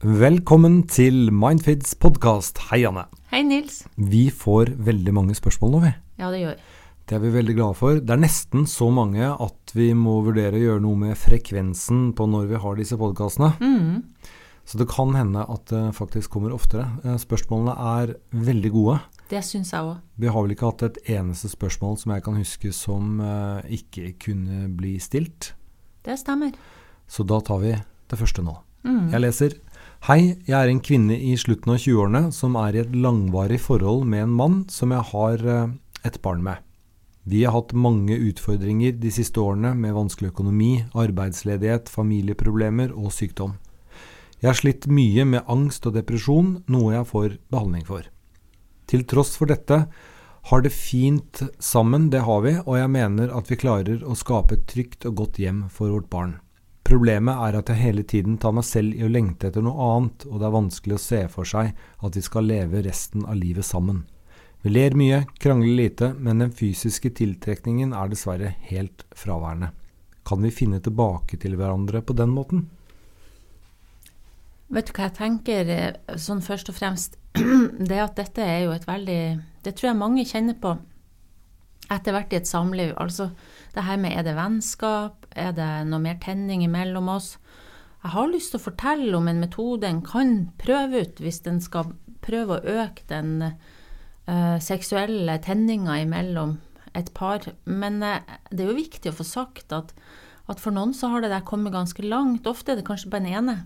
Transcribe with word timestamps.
Velkommen 0.00 0.86
til 0.88 1.28
Mindfids 1.28 1.90
podkast. 2.00 2.56
Hei, 2.70 2.86
Anne. 2.88 3.02
Hei, 3.28 3.42
Nils. 3.44 3.82
Vi 4.00 4.30
får 4.32 4.70
veldig 4.80 5.12
mange 5.12 5.34
spørsmål 5.36 5.74
nå, 5.74 5.80
vi. 5.82 5.90
Ja, 6.16 6.30
det 6.32 6.38
gjør 6.40 6.54
vi. 6.54 6.78
Det 7.04 7.16
er 7.18 7.20
vi 7.20 7.32
veldig 7.34 7.56
glade 7.58 7.76
for. 7.76 7.98
Det 8.00 8.14
er 8.14 8.22
nesten 8.22 8.64
så 8.64 8.88
mange 8.96 9.28
at 9.28 9.74
vi 9.76 9.90
må 9.92 10.14
vurdere 10.24 10.56
å 10.56 10.62
gjøre 10.62 10.84
noe 10.86 10.96
med 11.02 11.20
frekvensen 11.20 12.14
på 12.16 12.28
når 12.32 12.48
vi 12.48 12.62
har 12.62 12.80
disse 12.80 12.96
podkastene. 12.96 13.50
Mm. 13.60 14.32
Så 14.64 14.80
det 14.80 14.88
kan 14.88 15.12
hende 15.18 15.44
at 15.44 15.68
det 15.68 15.82
faktisk 16.00 16.32
kommer 16.32 16.56
oftere. 16.56 16.86
Eh, 17.04 17.20
Spørsmålene 17.20 17.76
er 17.92 18.16
veldig 18.48 18.72
gode. 18.72 18.96
Det 19.28 19.44
syns 19.44 19.74
jeg 19.76 19.84
òg. 19.84 20.00
Vi 20.16 20.32
har 20.32 20.48
vel 20.48 20.56
ikke 20.56 20.72
hatt 20.72 20.88
et 20.88 21.04
eneste 21.18 21.52
spørsmål 21.52 22.00
som 22.00 22.16
jeg 22.16 22.24
kan 22.24 22.40
huske 22.40 22.72
som 22.72 23.20
eh, 23.20 23.76
ikke 23.82 24.14
kunne 24.16 24.64
bli 24.80 24.96
stilt. 24.96 25.52
Det 26.08 26.16
stemmer. 26.24 26.56
Så 27.04 27.28
da 27.28 27.44
tar 27.44 27.60
vi 27.68 27.76
det 27.76 28.22
første 28.24 28.48
nå. 28.48 28.62
Mm. 28.80 29.10
Jeg 29.12 29.28
leser 29.28 29.60
Hei, 30.08 30.38
jeg 30.48 30.56
er 30.56 30.70
en 30.72 30.78
kvinne 30.80 31.12
i 31.12 31.34
slutten 31.36 31.74
av 31.74 31.82
20-årene 31.82 32.30
som 32.32 32.54
er 32.56 32.72
i 32.72 32.78
et 32.80 32.94
langvarig 32.96 33.58
forhold 33.60 34.06
med 34.08 34.22
en 34.24 34.32
mann 34.32 34.54
som 34.72 34.94
jeg 34.94 35.04
har 35.10 35.44
eh, 35.44 35.74
et 36.08 36.16
barn 36.24 36.40
med. 36.46 36.62
Vi 37.28 37.42
har 37.44 37.52
hatt 37.52 37.74
mange 37.76 38.16
utfordringer 38.16 38.96
de 38.96 39.12
siste 39.12 39.44
årene 39.44 39.74
med 39.76 39.92
vanskelig 39.92 40.32
økonomi, 40.32 40.70
arbeidsledighet, 40.96 41.92
familieproblemer 41.92 42.96
og 42.96 43.12
sykdom. 43.12 43.58
Jeg 44.40 44.48
har 44.48 44.60
slitt 44.62 44.88
mye 44.88 45.28
med 45.28 45.44
angst 45.52 45.84
og 45.84 45.98
depresjon, 46.00 46.62
noe 46.72 46.96
jeg 46.96 47.10
får 47.12 47.38
behandling 47.52 47.84
for. 47.84 48.08
Til 48.88 49.04
tross 49.04 49.36
for 49.36 49.52
dette 49.52 49.82
har 50.48 50.64
det 50.64 50.72
fint 50.72 51.44
sammen, 51.60 52.08
det 52.08 52.24
har 52.24 52.40
vi, 52.48 52.56
og 52.64 52.80
jeg 52.80 52.96
mener 52.96 53.36
at 53.36 53.52
vi 53.52 53.60
klarer 53.68 54.00
å 54.00 54.16
skape 54.16 54.56
et 54.56 54.70
trygt 54.72 55.04
og 55.12 55.26
godt 55.26 55.44
hjem 55.44 55.66
for 55.68 55.92
vårt 55.92 56.08
barn. 56.08 56.38
Problemet 56.90 57.38
er 57.38 57.54
at 57.54 57.68
jeg 57.70 57.78
hele 57.84 58.02
tiden 58.02 58.34
tar 58.42 58.50
meg 58.56 58.64
selv 58.66 58.96
i 58.98 59.04
å 59.06 59.10
lengte 59.12 59.46
etter 59.46 59.62
noe 59.62 59.84
annet, 59.92 60.24
og 60.26 60.40
det 60.40 60.46
er 60.48 60.54
vanskelig 60.56 60.96
å 60.96 61.02
se 61.04 61.20
for 61.30 61.46
seg 61.46 61.68
at 62.02 62.16
vi 62.18 62.22
skal 62.26 62.48
leve 62.50 62.82
resten 62.82 63.22
av 63.30 63.38
livet 63.38 63.68
sammen. 63.68 64.00
Vi 64.64 64.72
ler 64.72 64.96
mye, 64.98 65.20
krangler 65.38 65.76
lite, 65.78 66.08
men 66.18 66.42
den 66.42 66.50
fysiske 66.50 67.12
tiltrekningen 67.14 67.94
er 67.94 68.10
dessverre 68.10 68.50
helt 68.72 69.06
fraværende. 69.14 69.70
Kan 70.26 70.42
vi 70.42 70.50
finne 70.50 70.82
tilbake 70.82 71.38
til 71.38 71.54
hverandre 71.60 72.02
på 72.02 72.18
den 72.18 72.34
måten? 72.34 72.66
Vet 74.74 74.90
du 74.90 74.94
hva 74.96 75.06
jeg 75.06 75.18
tenker 75.20 75.70
eh, 75.70 76.18
sånn 76.18 76.42
først 76.42 76.74
og 76.74 76.78
fremst? 76.82 77.20
Det 77.90 78.02
at 78.02 78.18
dette 78.18 78.42
er 78.42 78.64
jo 78.64 78.74
et 78.74 78.86
veldig 78.88 79.22
Det 79.62 79.76
tror 79.78 79.92
jeg 79.92 80.02
mange 80.02 80.26
kjenner 80.26 80.58
på 80.58 80.74
etter 81.90 82.14
hvert 82.14 82.34
i 82.34 82.38
et 82.38 82.50
samliv. 82.50 82.92
Altså 82.98 83.30
det 83.74 83.86
her 83.86 83.98
med 83.98 84.14
er 84.14 84.26
det 84.26 84.36
vennskap, 84.38 85.19
er 85.38 85.52
det 85.56 85.68
noe 85.90 86.02
mer 86.02 86.18
tenning 86.22 86.64
imellom 86.64 87.10
oss? 87.12 87.34
Jeg 88.00 88.14
har 88.14 88.30
lyst 88.32 88.54
til 88.54 88.60
å 88.60 88.64
fortelle 88.64 89.12
om 89.18 89.28
en 89.28 89.42
metode 89.42 89.88
en 89.88 90.00
kan 90.04 90.48
prøve 90.60 91.04
ut 91.04 91.20
hvis 91.20 91.42
en 91.50 91.60
skal 91.60 91.92
prøve 92.24 92.56
å 92.56 92.76
øke 92.80 93.04
den 93.10 93.34
uh, 93.44 94.56
seksuelle 94.62 95.36
tenninga 95.44 95.98
imellom 96.04 96.56
et 96.96 97.12
par. 97.16 97.44
Men 97.64 98.00
uh, 98.00 98.22
det 98.48 98.64
er 98.64 98.72
jo 98.72 98.78
viktig 98.78 99.12
å 99.12 99.18
få 99.18 99.26
sagt 99.28 99.74
at, 99.76 99.92
at 100.48 100.62
for 100.62 100.72
noen 100.74 100.96
så 100.96 101.12
har 101.12 101.24
det 101.24 101.32
der 101.34 101.44
kommet 101.44 101.76
ganske 101.76 102.04
langt. 102.06 102.48
Ofte 102.48 102.72
er 102.72 102.80
det 102.80 102.88
kanskje 102.88 103.12
bare 103.12 103.26
den 103.26 103.36
ene 103.42 103.58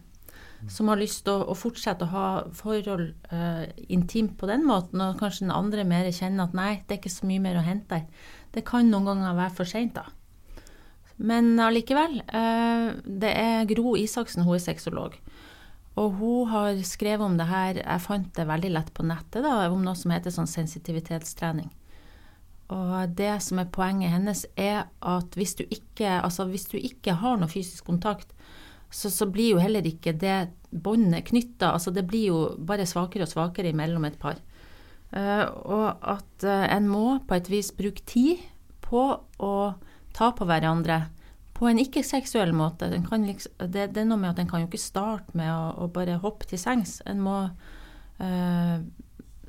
som 0.70 0.88
har 0.88 0.96
lyst 0.96 1.24
til 1.26 1.34
å, 1.34 1.52
å 1.52 1.56
fortsette 1.58 2.06
å 2.06 2.12
ha 2.12 2.26
forhold 2.56 3.12
uh, 3.32 3.64
intimt 3.92 4.36
på 4.40 4.48
den 4.48 4.64
måten, 4.66 5.02
og 5.02 5.18
kanskje 5.20 5.46
den 5.46 5.54
andre 5.54 5.84
mer 5.88 6.08
kjenner 6.14 6.48
at 6.48 6.56
nei, 6.56 6.70
det 6.84 6.96
er 6.96 7.00
ikke 7.02 7.12
så 7.12 7.28
mye 7.28 7.42
mer 7.44 7.58
å 7.60 7.64
hente 7.66 7.98
der. 7.98 8.30
Det 8.54 8.64
kan 8.66 8.88
noen 8.88 9.10
ganger 9.10 9.36
være 9.36 9.56
for 9.58 9.68
seint, 9.68 9.96
da. 9.98 10.06
Men 11.16 11.54
allikevel. 11.62 12.20
Eh, 12.26 12.88
det 13.04 13.32
er 13.38 13.68
Gro 13.70 13.94
Isaksen, 13.98 14.44
hun 14.46 14.56
er 14.58 14.64
sexolog. 14.64 15.16
Og 16.00 16.18
hun 16.18 16.50
har 16.50 16.80
skrevet 16.86 17.22
om 17.22 17.36
det 17.38 17.46
her, 17.46 17.78
jeg 17.78 18.02
fant 18.02 18.32
det 18.34 18.48
veldig 18.48 18.72
lett 18.74 18.90
på 18.96 19.06
nettet, 19.06 19.44
da, 19.46 19.68
om 19.70 19.84
noe 19.84 19.94
som 19.98 20.10
heter 20.10 20.34
sånn 20.34 20.50
sensitivitetstrening. 20.50 21.70
Og 22.74 23.12
det 23.14 23.36
som 23.44 23.60
er 23.60 23.70
poenget 23.70 24.14
hennes, 24.14 24.42
er 24.58 24.88
at 25.04 25.36
hvis 25.38 25.54
du 25.60 25.62
ikke, 25.68 26.18
altså 26.18 26.48
hvis 26.50 26.66
du 26.72 26.78
ikke 26.80 27.14
har 27.20 27.38
noe 27.38 27.52
fysisk 27.52 27.86
kontakt, 27.86 28.32
så, 28.90 29.10
så 29.10 29.28
blir 29.30 29.54
jo 29.54 29.62
heller 29.62 29.86
ikke 29.86 30.14
det 30.18 30.48
båndet 30.70 31.28
knytta. 31.30 31.72
Altså 31.74 31.92
det 31.94 32.06
blir 32.08 32.28
jo 32.30 32.40
bare 32.58 32.86
svakere 32.88 33.26
og 33.26 33.30
svakere 33.30 33.70
imellom 33.70 34.06
et 34.08 34.18
par. 34.18 34.40
Uh, 35.14 35.46
og 35.70 35.88
at 36.10 36.46
uh, 36.46 36.66
en 36.74 36.88
må 36.90 37.20
på 37.26 37.36
et 37.36 37.50
vis 37.50 37.70
bruke 37.74 38.02
tid 38.08 38.42
på 38.82 39.02
å 39.38 39.54
ta 40.14 40.30
på 40.36 40.46
hverandre 40.48 41.04
på 41.54 41.68
en 41.70 41.78
ikke-seksuell 41.82 42.54
måte. 42.56 42.88
Liksom, 42.90 43.56
det, 43.70 43.90
det, 43.94 44.02
er 44.02 44.08
noe 44.08 44.20
med 44.20 44.32
at 44.32 44.42
en 44.42 44.50
kan 44.50 44.64
jo 44.64 44.68
ikke 44.70 44.82
starte 44.82 45.36
med 45.38 45.50
å, 45.52 45.84
å 45.84 45.90
bare 45.94 46.20
hoppe 46.22 46.48
til 46.50 46.58
sengs. 46.58 46.98
En 47.06 47.22
må 47.22 47.36
uh, 48.18 48.76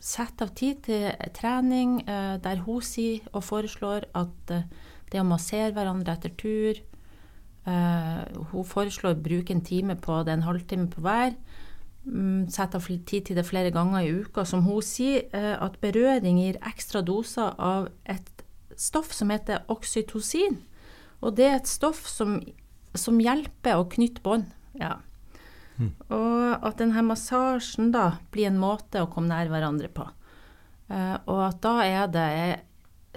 sette 0.02 0.46
av 0.46 0.52
tid 0.58 0.84
til 0.86 1.08
trening 1.34 1.98
der 2.06 2.60
hun 2.62 2.84
sier 2.86 3.24
og 3.32 3.42
foreslår 3.48 4.06
at 4.14 4.52
det 5.10 5.22
å 5.22 5.26
massere 5.26 5.74
hverandre 5.74 6.14
etter 6.14 6.34
tur, 6.38 6.78
Uh, 7.66 8.22
hun 8.52 8.66
foreslår 8.68 9.16
å 9.16 9.22
bruke 9.26 9.56
en 9.56 9.64
time 9.66 9.96
på 9.98 10.20
det, 10.26 10.36
en 10.36 10.46
halvtime 10.46 10.86
på 10.94 11.02
hver. 11.02 11.34
Um, 12.06 12.46
Sette 12.54 12.78
av 12.78 12.86
tid 12.86 13.26
til 13.26 13.40
det 13.40 13.48
flere 13.48 13.74
ganger 13.74 14.06
i 14.06 14.12
uka. 14.22 14.46
Som 14.46 14.68
hun 14.68 14.84
sier, 14.86 15.26
uh, 15.34 15.56
at 15.66 15.80
berøring 15.82 16.44
gir 16.44 16.62
ekstra 16.62 17.02
doser 17.06 17.58
av 17.58 17.90
et 18.06 18.35
stoff 18.82 19.14
som 19.16 19.32
heter 19.34 19.66
oksytocin. 19.72 20.60
Og 21.24 21.36
det 21.38 21.48
er 21.48 21.58
et 21.60 21.70
stoff 21.70 22.06
som, 22.10 22.40
som 22.98 23.20
hjelper 23.22 23.80
å 23.80 23.90
knytte 23.92 24.24
bånd. 24.26 24.52
Ja. 24.80 24.98
Mm. 25.80 25.92
Og 26.16 26.66
at 26.66 26.80
denne 26.80 27.04
massasjen 27.04 27.92
da 27.96 28.16
blir 28.32 28.50
en 28.50 28.62
måte 28.62 29.04
å 29.04 29.10
komme 29.12 29.32
nær 29.32 29.52
hverandre 29.52 29.92
på. 29.92 30.08
Uh, 30.92 31.18
og 31.26 31.42
at 31.48 31.62
da 31.66 31.76
er 31.84 32.10
det 32.14 32.32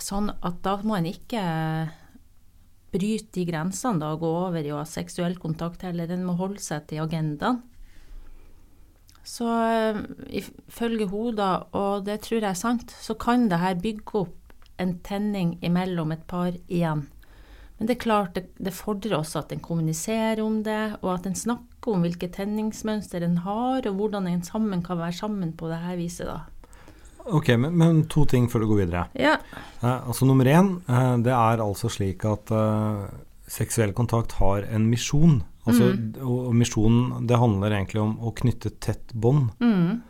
sånn 0.01 0.31
at 0.31 0.61
da 0.65 0.79
må 0.87 0.97
en 0.97 1.09
ikke 1.11 1.43
bryte 2.95 3.35
de 3.35 3.45
grensene 3.51 4.01
da, 4.01 4.15
og 4.15 4.23
gå 4.23 4.31
over 4.47 4.65
i 4.65 4.73
å 4.73 4.81
ha 4.81 4.87
seksuell 4.89 5.37
kontakt 5.41 5.85
heller. 5.85 6.11
En 6.11 6.25
må 6.25 6.39
holde 6.39 6.63
seg 6.65 6.87
til 6.89 7.05
agendaen. 7.05 7.61
Så 9.29 9.45
ifølge 10.33 11.05
henne, 11.11 11.49
og 11.77 12.07
det 12.07 12.23
tror 12.25 12.41
jeg 12.41 12.49
er 12.49 12.57
sant, 12.57 12.95
så 12.97 13.13
kan 13.21 13.51
det 13.51 13.61
her 13.61 13.77
bygge 13.77 14.23
opp 14.23 14.38
en 14.79 14.99
tenning 15.05 15.57
imellom 15.65 16.13
et 16.15 16.27
par 16.31 16.53
igjen. 16.67 17.07
Men 17.79 17.87
det 17.87 17.95
er 17.95 18.03
klart, 18.03 18.35
det, 18.35 18.49
det 18.59 18.75
fordrer 18.75 19.21
også 19.21 19.45
at 19.45 19.53
en 19.55 19.63
kommuniserer 19.63 20.43
om 20.43 20.63
det, 20.67 20.99
og 20.99 21.13
at 21.15 21.29
en 21.31 21.39
snakker 21.39 21.95
om 21.95 22.03
hvilke 22.03 22.31
tenningsmønster 22.35 23.23
en 23.23 23.39
har, 23.45 23.87
og 23.87 24.01
hvordan 24.01 24.27
en 24.27 24.43
sammen 24.47 24.83
kan 24.83 24.99
være 24.99 25.15
sammen 25.21 25.53
på 25.55 25.71
det 25.71 25.79
her 25.85 25.99
viset, 26.01 26.27
da. 26.27 26.41
Ok, 27.29 27.53
men, 27.61 27.75
men, 27.77 28.03
to 28.11 28.25
ting 28.29 28.49
før 28.51 28.65
du 28.65 28.71
går 28.71 28.83
videre. 28.83 29.05
Ja. 29.19 29.37
Eh, 29.83 30.09
altså 30.09 30.27
Nummer 30.27 30.49
én, 30.49 30.73
eh, 30.89 31.15
det 31.23 31.35
er 31.35 31.63
altså 31.63 31.91
slik 31.93 32.25
at 32.27 32.51
eh, 32.55 33.05
seksuell 33.49 33.93
kontakt 33.97 34.39
har 34.41 34.65
en 34.65 34.89
misjon. 34.89 35.43
Altså, 35.69 35.93
mm. 35.93 36.17
Og 36.25 36.55
misjonen, 36.57 37.27
det 37.29 37.39
handler 37.39 37.75
egentlig 37.77 38.01
om 38.01 38.15
å 38.25 38.33
knytte 38.37 38.73
tett 38.81 39.13
bånd. 39.13 39.51
Mm. 39.61 40.01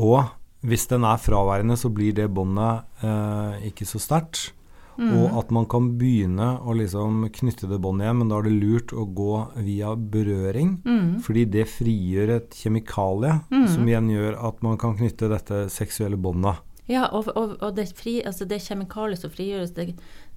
Og 0.00 0.22
hvis 0.66 0.86
den 0.90 1.06
er 1.06 1.20
fraværende, 1.22 1.78
så 1.78 1.90
blir 1.94 2.14
det 2.16 2.28
båndet 2.34 2.86
eh, 3.06 3.66
ikke 3.70 3.86
så 3.88 4.00
sterkt. 4.02 4.50
Mm. 4.96 5.10
Og 5.12 5.34
at 5.42 5.50
man 5.52 5.66
kan 5.68 5.90
begynne 6.00 6.54
å 6.64 6.72
liksom 6.76 7.26
knytte 7.36 7.68
det 7.68 7.78
båndet 7.84 8.06
igjen, 8.06 8.20
men 8.22 8.30
da 8.32 8.38
er 8.40 8.46
det 8.46 8.54
lurt 8.56 8.94
å 8.96 9.04
gå 9.04 9.32
via 9.66 9.92
berøring. 9.96 10.78
Mm. 10.86 11.10
Fordi 11.24 11.44
det 11.52 11.66
frigjør 11.68 12.32
et 12.38 12.56
kjemikalie 12.56 13.34
Mm. 13.50 13.66
som 13.68 13.88
igjen 13.88 14.08
gjør 14.10 14.38
at 14.48 14.62
man 14.64 14.78
kan 14.80 14.96
knytte 14.96 15.28
dette 15.28 15.66
seksuelle 15.72 16.16
båndet. 16.16 16.62
Ja, 16.88 17.08
og, 17.12 17.28
og, 17.36 17.56
og 17.60 17.76
det, 17.76 17.90
fri, 17.98 18.20
altså 18.24 18.46
det 18.46 18.62
kjemikaliet 18.62 19.20
som 19.20 19.30
frigjøres, 19.30 19.74
det, 19.74 19.96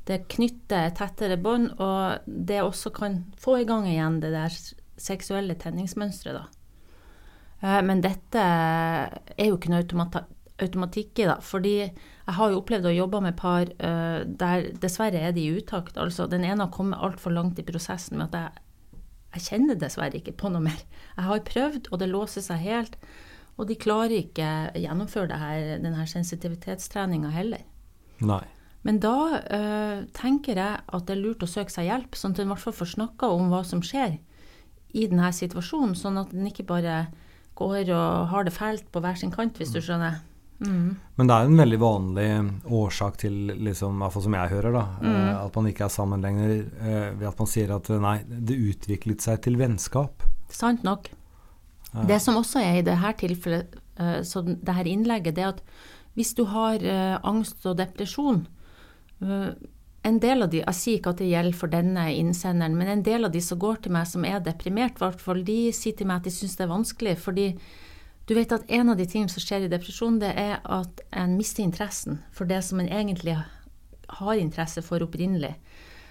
det 0.09 0.23
knytter 0.33 0.91
tettere 0.97 1.37
bånd, 1.37 1.71
og 1.79 2.25
det 2.25 2.61
også 2.63 2.91
kan 2.93 3.23
få 3.39 3.61
i 3.61 3.67
gang 3.69 3.87
igjen 3.87 4.19
det 4.23 4.33
der 4.33 4.55
seksuelle 4.99 5.55
tenningsmønsteret, 5.55 6.41
da. 6.41 6.58
Eh, 7.61 7.81
Men 7.85 8.01
dette 8.01 8.43
er 8.43 9.49
jo 9.49 9.57
ikke 9.57 9.71
noe 9.73 9.83
automatikk 10.59 11.21
i, 11.23 11.27
da. 11.29 11.37
Fordi 11.43 11.75
jeg 11.79 12.35
har 12.37 12.51
jo 12.51 12.59
opplevd 12.61 12.89
å 12.89 12.95
jobbe 12.95 13.21
med 13.23 13.37
par 13.39 13.69
uh, 13.79 14.21
der 14.27 14.67
dessverre 14.83 15.21
er 15.29 15.31
de 15.33 15.45
i 15.47 15.55
utakt. 15.57 15.97
Altså 15.97 16.27
den 16.29 16.43
ene 16.43 16.67
har 16.67 16.73
kommet 16.75 16.99
altfor 16.99 17.33
langt 17.33 17.59
i 17.59 17.65
prosessen 17.65 18.19
med 18.19 18.29
at 18.29 18.37
jeg, 18.37 18.99
jeg 19.37 19.45
kjenner 19.47 19.79
dessverre 19.79 20.19
ikke 20.19 20.35
på 20.37 20.51
noe 20.51 20.65
mer. 20.67 20.83
Jeg 21.15 21.27
har 21.29 21.47
prøvd, 21.47 21.89
og 21.89 22.03
det 22.03 22.11
låser 22.11 22.45
seg 22.45 22.61
helt. 22.65 22.99
Og 23.59 23.67
de 23.67 23.75
klarer 23.79 24.21
ikke 24.21 24.47
å 24.71 24.79
gjennomføre 24.79 25.31
det 25.31 25.39
her, 25.41 25.65
denne 25.83 26.05
sensitivitetstreninga 26.07 27.31
heller. 27.33 27.65
Nei. 28.23 28.43
Men 28.87 29.01
da 29.03 29.15
øh, 29.41 30.05
tenker 30.15 30.55
jeg 30.55 30.79
at 30.79 31.07
det 31.07 31.15
er 31.15 31.19
lurt 31.19 31.43
å 31.43 31.49
søke 31.49 31.73
seg 31.73 31.89
hjelp, 31.89 32.15
sånn 32.15 32.35
at 32.35 32.39
en 32.39 32.47
i 32.47 32.53
hvert 32.53 32.63
fall 32.63 32.77
får 32.77 32.93
snakka 32.93 33.31
om 33.35 33.49
hva 33.51 33.59
som 33.67 33.83
skjer 33.83 34.15
i 34.95 35.07
denne 35.11 35.31
situasjonen, 35.35 35.97
sånn 35.99 36.21
at 36.21 36.31
en 36.33 36.47
ikke 36.47 36.67
bare 36.69 37.01
går 37.59 37.91
og 37.93 38.27
har 38.31 38.47
det 38.47 38.55
fælt 38.55 38.87
på 38.91 39.01
hver 39.03 39.17
sin 39.19 39.31
kant, 39.35 39.57
hvis 39.59 39.73
du 39.75 39.81
skjønner. 39.83 40.21
Mm. 40.59 40.97
Men 41.15 41.29
det 41.29 41.35
er 41.35 41.45
en 41.47 41.59
veldig 41.61 41.77
vanlig 41.79 42.25
årsak 42.67 43.15
til, 43.21 43.35
liksom, 43.63 44.01
iallfall 44.01 44.25
som 44.25 44.33
jeg 44.35 44.51
hører, 44.51 44.73
da, 44.75 44.81
Mm. 44.99 45.13
eh, 45.13 45.45
at 45.45 45.55
man 45.55 45.67
ikke 45.69 45.85
er 45.85 45.93
sammen 45.93 46.21
lenger, 46.21 46.49
eh, 46.81 47.11
ved 47.15 47.27
at 47.29 47.39
man 47.39 47.47
sier 47.47 47.71
at 47.75 47.89
eh, 47.89 47.99
nei, 48.03 48.17
det 48.27 48.57
utviklet 48.59 49.21
seg 49.23 49.41
til 49.45 49.55
vennskap. 49.55 50.23
Sant 50.49 50.83
nok. 50.83 51.07
Det 52.05 52.19
som 52.21 52.35
også 52.35 52.59
er 52.61 52.79
i 52.79 52.81
dette 52.85 53.13
tilfellet, 53.17 53.75
så 54.23 54.43
det 54.45 54.75
her 54.75 54.85
innlegget, 54.85 55.35
det 55.35 55.43
er 55.43 55.47
at 55.55 55.61
hvis 56.15 56.35
du 56.35 56.43
har 56.45 56.77
angst 57.23 57.65
og 57.65 57.77
depresjon 57.79 58.43
en 60.03 60.19
del 60.19 60.43
av 60.43 60.49
de, 60.49 60.61
Jeg 60.63 60.75
sier 60.75 60.97
ikke 60.99 61.11
at 61.11 61.21
det 61.21 61.29
gjelder 61.29 61.57
for 61.59 61.71
denne 61.71 62.05
innsenderen, 62.15 62.77
men 62.77 62.87
en 62.87 63.03
del 63.03 63.25
av 63.27 63.31
de 63.31 63.41
som 63.43 63.59
går 63.59 63.83
til 63.83 63.91
meg 63.91 64.07
som 64.07 64.25
er 64.25 64.39
deprimert, 64.39 64.97
hvert 64.99 65.45
de 65.45 65.59
sier 65.75 65.95
til 65.95 66.07
meg 66.07 66.21
at 66.21 66.29
de 66.29 66.31
syns 66.31 66.55
det 66.55 66.63
er 66.63 66.75
vanskelig. 66.75 67.17
fordi 67.17 67.57
du 68.29 68.35
vet 68.35 68.51
at 68.53 68.67
en 68.69 68.89
av 68.89 68.97
de 68.97 69.07
tingene 69.09 69.29
som 69.29 69.41
skjer 69.41 69.65
i 69.65 69.71
depresjon, 69.71 70.19
det 70.21 70.29
er 70.37 70.59
at 70.63 71.01
en 71.11 71.35
mister 71.35 71.63
interessen 71.63 72.19
for 72.31 72.45
det 72.45 72.61
som 72.63 72.79
en 72.79 72.87
egentlig 72.87 73.33
har 74.19 74.35
interesse 74.37 74.83
for 74.85 75.01
opprinnelig. 75.01 75.55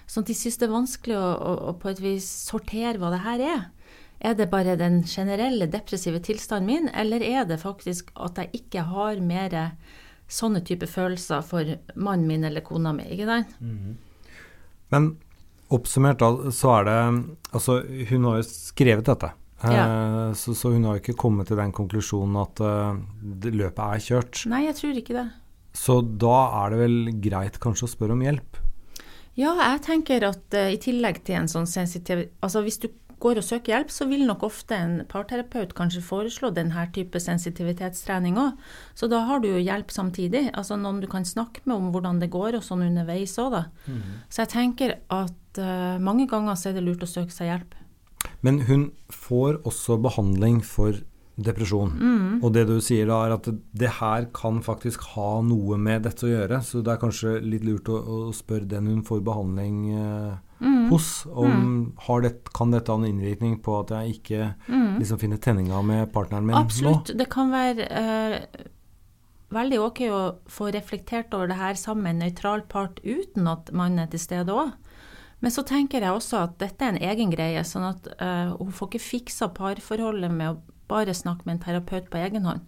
Sånn 0.08 0.24
at 0.24 0.32
de 0.32 0.34
syns 0.34 0.58
det 0.58 0.66
er 0.66 0.72
vanskelig 0.72 1.14
å, 1.14 1.28
å, 1.36 1.52
å, 1.70 1.74
på 1.78 1.92
et 1.92 2.00
vis 2.02 2.26
sortere 2.26 2.98
hva 2.98 3.12
det 3.14 3.22
her 3.22 3.44
er. 3.44 3.62
Er 4.18 4.34
det 4.34 4.48
bare 4.50 4.74
den 4.74 5.04
generelle 5.06 5.68
depressive 5.70 6.18
tilstanden 6.18 6.66
min, 6.66 6.88
eller 6.90 7.22
er 7.22 7.46
det 7.46 7.60
faktisk 7.62 8.10
at 8.18 8.40
jeg 8.42 8.64
ikke 8.64 8.88
har 8.90 9.22
mer 9.22 9.54
sånne 10.28 10.60
type 10.66 10.86
følelser 10.90 11.42
for 11.46 11.76
mannen 11.96 12.28
min 12.28 12.44
eller 12.48 12.64
kona 12.64 12.92
mi? 12.96 13.06
ikke 13.14 13.28
sant? 13.28 13.56
Mm. 13.60 13.96
Men 14.92 15.10
oppsummert 15.74 16.20
da, 16.20 16.52
så 16.54 16.78
er 16.78 16.88
det 16.88 17.00
Altså, 17.56 17.80
hun 18.10 18.26
har 18.28 18.40
jo 18.40 18.46
skrevet 18.48 19.08
dette. 19.08 19.32
Ja. 19.64 19.84
Eh, 20.28 20.32
så, 20.38 20.54
så, 20.54 20.70
hun 20.70 20.84
har 20.86 20.96
jo 20.96 21.02
ikke 21.02 21.18
kommet 21.18 21.48
til 21.50 21.58
den 21.58 21.72
konklusjonen 21.74 22.36
at 22.44 22.60
uh, 22.62 22.98
løpet 23.48 23.80
er 23.82 24.04
kjørt. 24.04 24.42
Nei, 24.52 24.66
jeg 24.68 24.76
tror 24.78 25.00
ikke 25.00 25.16
det. 25.16 25.26
Så 25.78 26.00
da 26.02 26.36
er 26.60 26.74
det 26.74 26.80
vel 26.82 26.96
greit 27.24 27.58
kanskje 27.62 27.88
å 27.88 27.90
spørre 27.90 28.14
om 28.14 28.22
hjelp? 28.22 28.60
Ja, 29.38 29.54
jeg 29.56 29.82
tenker 29.86 30.28
at 30.28 30.58
uh, 30.58 30.68
i 30.70 30.78
tillegg 30.82 31.22
til 31.26 31.40
en 31.40 31.50
sånn 31.50 31.68
sensitiv 31.70 32.26
Altså 32.44 32.62
hvis 32.66 32.80
du 32.82 32.88
går 33.22 33.40
og 33.40 33.46
søker 33.46 33.74
hjelp, 33.74 33.90
så 33.92 34.06
vil 34.10 34.24
nok 34.28 34.44
ofte 34.46 34.76
en 34.76 34.94
parterapeut 35.10 35.74
kanskje 35.76 36.02
foreslå 36.04 36.50
denne 36.54 36.84
type 36.94 37.20
sensitivitetstrening 37.22 38.38
òg. 38.40 38.54
Så 38.98 39.10
da 39.10 39.24
har 39.28 39.42
du 39.42 39.50
jo 39.50 39.60
hjelp 39.62 39.92
samtidig. 39.94 40.48
Altså 40.54 40.78
noen 40.78 41.02
du 41.02 41.08
kan 41.10 41.26
snakke 41.28 41.64
med 41.64 41.76
om 41.76 41.90
hvordan 41.94 42.22
det 42.22 42.30
går 42.34 42.58
og 42.58 42.66
sånn 42.66 42.86
underveis 42.86 43.36
òg, 43.42 43.58
da. 43.58 43.64
Mm. 43.86 44.00
Så 44.28 44.44
jeg 44.44 44.52
tenker 44.54 44.96
at 45.14 45.60
uh, 45.62 45.98
mange 46.02 46.28
ganger 46.30 46.58
så 46.58 46.70
er 46.70 46.78
det 46.78 46.86
lurt 46.86 47.04
å 47.04 47.10
søke 47.10 47.34
seg 47.34 47.52
hjelp. 47.52 47.78
Men 48.42 48.62
hun 48.68 48.90
får 49.10 49.60
også 49.66 49.98
behandling 50.02 50.60
for 50.66 50.98
depresjon. 51.38 51.94
Mm. 51.94 52.42
Og 52.42 52.52
det 52.54 52.64
du 52.68 52.76
sier 52.82 53.06
da, 53.08 53.20
er 53.26 53.36
at 53.36 53.48
det 53.78 53.92
her 54.00 54.28
kan 54.34 54.60
faktisk 54.64 55.04
ha 55.14 55.38
noe 55.46 55.78
med 55.80 56.04
dette 56.06 56.26
å 56.26 56.32
gjøre. 56.32 56.60
Så 56.66 56.82
det 56.82 56.94
er 56.94 57.02
kanskje 57.02 57.38
litt 57.44 57.66
lurt 57.66 57.90
å, 57.92 57.98
å 57.98 58.18
spørre 58.36 58.68
den 58.68 58.90
hun 58.90 59.04
får 59.06 59.22
behandling 59.26 59.78
eh, 59.94 60.34
mm. 60.60 60.88
hos, 60.90 61.26
om 61.26 61.50
mm. 61.50 62.22
det, 62.22 62.32
kan 62.54 62.72
dette 62.74 62.92
ha 62.92 62.98
en 62.98 63.06
innvirkning 63.08 63.58
på 63.64 63.80
at 63.82 63.92
jeg 63.94 64.18
ikke 64.18 64.50
mm. 64.66 64.98
liksom 65.02 65.20
finner 65.22 65.40
tenninga 65.42 65.82
med 65.82 66.12
partneren 66.12 66.46
min 66.46 66.58
Absolutt. 66.58 66.90
nå? 66.90 66.96
Absolutt. 67.00 67.18
Det 67.18 67.28
kan 67.32 67.52
være 67.54 67.88
uh, 67.88 68.66
veldig 69.58 69.80
ok 69.86 70.02
å 70.12 70.22
få 70.50 70.70
reflektert 70.74 71.34
over 71.36 71.52
det 71.52 71.60
her 71.60 71.78
sammen 71.80 72.06
med 72.06 72.16
en 72.16 72.26
nøytral 72.26 72.64
part 72.70 73.00
uten 73.04 73.48
at 73.50 73.72
mannen 73.72 74.04
er 74.04 74.12
til 74.12 74.22
stede 74.22 74.54
òg. 74.54 74.74
Men 75.38 75.54
så 75.54 75.62
tenker 75.62 76.02
jeg 76.02 76.10
også 76.10 76.40
at 76.48 76.56
dette 76.58 76.82
er 76.82 76.96
en 76.96 77.04
egen 77.12 77.30
greie, 77.30 77.62
sånn 77.62 77.86
at 77.92 78.08
uh, 78.18 78.56
hun 78.58 78.74
får 78.74 78.90
ikke 78.90 79.04
fiksa 79.04 79.52
parforholdet 79.54 80.34
med 80.34 80.56
å 80.56 80.78
bare 80.90 81.14
snakke 81.14 81.46
med 81.46 81.58
en 81.58 81.64
terapeut 81.66 82.08
på 82.10 82.18
egen 82.18 82.48
hånd. 82.48 82.64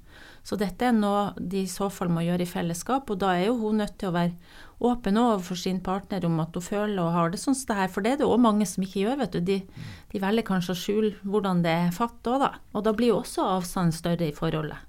Så 0.46 0.56
dette 0.60 0.88
er 0.88 0.96
noe 0.96 1.30
de 1.36 1.64
i 1.64 1.70
så 1.70 1.90
fall 1.92 2.10
må 2.12 2.24
gjøre 2.24 2.46
i 2.46 2.50
fellesskap, 2.50 3.10
og 3.12 3.20
da 3.20 3.34
er 3.36 3.50
jo 3.50 3.58
hun 3.60 3.80
nødt 3.82 3.98
til 4.00 4.10
å 4.10 4.16
være 4.16 4.34
åpen 4.80 5.20
overfor 5.20 5.58
sin 5.60 5.80
partner 5.84 6.24
om 6.24 6.38
at 6.40 6.56
hun 6.56 6.64
føler 6.64 7.00
og 7.02 7.12
har 7.14 7.32
det 7.32 7.40
sånn 7.42 7.56
som 7.56 7.68
det 7.68 7.78
her, 7.82 7.90
for 7.92 8.04
det 8.04 8.14
er 8.14 8.20
det 8.22 8.28
òg 8.28 8.40
mange 8.40 8.66
som 8.68 8.84
ikke 8.84 9.02
gjør, 9.02 9.18
vet 9.20 9.36
du. 9.36 9.40
De, 9.44 9.58
de 10.12 10.22
velger 10.22 10.48
kanskje 10.48 10.74
å 10.76 10.80
skjule 10.82 11.12
hvordan 11.22 11.64
det 11.66 11.74
er 11.86 11.96
fatt 11.96 12.30
òg, 12.32 12.40
da. 12.46 12.52
Og 12.72 12.86
da 12.86 12.94
blir 12.96 13.12
jo 13.12 13.20
også 13.20 13.44
avstanden 13.58 13.96
større 13.96 14.30
i 14.30 14.36
forholdet. 14.36 14.80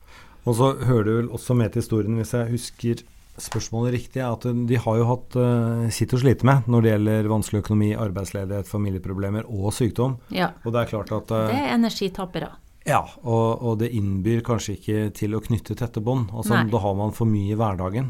Og 0.47 0.55
så 0.57 0.71
hører 0.87 1.05
du 1.05 1.15
vel 1.19 1.33
også 1.35 1.57
med 1.57 1.73
til 1.73 1.83
historien, 1.83 2.15
hvis 2.17 2.33
jeg 2.33 2.53
husker 2.55 3.03
spørsmålet 3.41 3.95
riktig, 3.95 4.21
er 4.21 4.31
at 4.31 4.45
de 4.67 4.79
har 4.83 4.97
jo 4.99 5.05
hatt 5.09 5.37
uh, 5.39 5.85
sitt 5.93 6.13
å 6.13 6.19
slite 6.21 6.47
med 6.47 6.67
når 6.71 6.83
det 6.83 6.91
gjelder 6.93 7.29
vanskelig 7.31 7.61
økonomi, 7.63 7.91
arbeidsledighet, 7.97 8.69
familieproblemer 8.69 9.47
og 9.49 9.71
sykdom. 9.75 10.17
Ja. 10.35 10.51
Og 10.65 10.75
det 10.75 10.83
er 10.83 10.91
klart 10.91 11.13
at 11.15 11.31
uh, 11.31 11.45
Det 11.51 11.61
er 11.61 11.75
energitappere. 11.75 12.51
Ja, 12.87 13.03
og, 13.21 13.61
og, 13.61 13.75
det 13.81 13.91
innbyr 13.93 14.41
kanskje 14.45 14.75
ikke 14.77 15.01
til 15.17 15.37
å 15.37 15.41
knytte 15.43 15.77
tette 15.77 16.01
bånd. 16.01 16.31
Altså, 16.33 16.63
da 16.65 16.81
har 16.81 16.95
man 16.97 17.13
for 17.13 17.29
mye 17.29 17.53
i 17.53 17.57
hverdagen. 17.57 18.09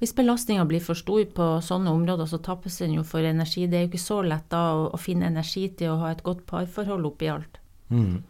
Hvis 0.00 0.14
belastninga 0.16 0.64
blir 0.68 0.80
for 0.80 0.96
stor 0.96 1.22
på 1.36 1.46
sånne 1.64 1.92
områder, 1.92 2.28
så 2.28 2.40
tappes 2.40 2.78
den 2.80 2.94
jo 2.96 3.04
for 3.04 3.24
energi. 3.24 3.66
Det 3.68 3.76
er 3.76 3.84
jo 3.84 3.90
ikke 3.90 4.00
så 4.00 4.20
lett 4.24 4.46
da 4.52 4.62
å, 4.76 4.86
å 4.96 5.00
finne 5.00 5.28
energi 5.28 5.66
til 5.76 5.92
å 5.92 6.00
ha 6.04 6.12
et 6.14 6.22
godt 6.24 6.46
parforhold 6.48 7.08
oppi 7.08 7.28
alt. 7.32 7.60
Mm. 7.92 8.22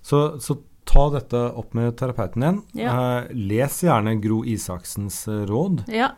Så, 0.00 0.22
så 0.40 0.56
ta 0.88 1.06
dette 1.12 1.42
opp 1.60 1.74
med 1.76 1.92
terapeuten 2.00 2.46
din. 2.46 2.62
Ja. 2.80 2.94
Eh, 2.94 3.34
les 3.36 3.82
gjerne 3.84 4.16
Gro 4.22 4.40
Isaksens 4.48 5.22
eh, 5.28 5.44
råd. 5.48 5.84
Ja. 5.92 6.14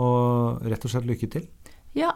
Og 0.00 0.64
rett 0.68 0.84
og 0.84 0.92
slett 0.92 1.08
lykke 1.08 1.30
til. 1.32 1.48
Ja. 1.96 2.12